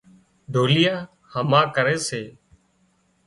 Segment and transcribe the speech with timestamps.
[0.53, 0.95] ڍوليئا
[1.33, 2.21] هما ڪري سي